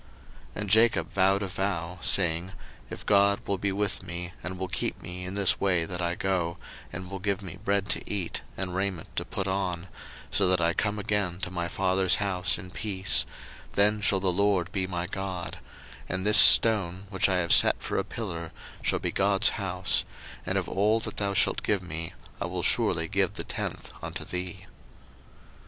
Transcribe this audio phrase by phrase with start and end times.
[0.01, 0.09] 01:028:020
[0.61, 2.53] And Jacob vowed a vow, saying,
[2.89, 6.15] If God will be with me, and will keep me in this way that I
[6.15, 6.57] go,
[6.91, 9.87] and will give me bread to eat, and raiment to put on, 01:028:021
[10.31, 13.27] So that I come again to my father's house in peace;
[13.73, 15.59] then shall the LORD be my God:
[16.09, 20.03] 01:028:022 And this stone, which I have set for a pillar, shall be God's house:
[20.47, 24.25] and of all that thou shalt give me I will surely give the tenth unto
[24.25, 24.65] thee.